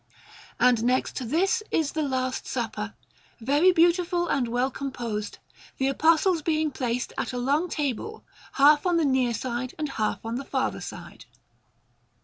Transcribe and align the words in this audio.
And 0.59 0.83
next 0.83 1.15
to 1.17 1.25
this 1.25 1.61
is 1.69 1.91
the 1.91 2.01
Last 2.01 2.47
Supper, 2.47 2.95
very 3.39 3.71
beautiful 3.71 4.27
and 4.27 4.47
well 4.47 4.71
composed, 4.71 5.37
the 5.77 5.89
Apostles 5.89 6.41
being 6.41 6.71
placed 6.71 7.13
at 7.19 7.33
a 7.33 7.37
long 7.37 7.69
table, 7.69 8.25
half 8.53 8.87
on 8.87 8.97
the 8.97 9.05
near 9.05 9.35
side 9.35 9.75
and 9.77 9.89
half 9.89 10.25
on 10.25 10.37
the 10.37 10.43
farther 10.43 10.81
side. 10.81 11.25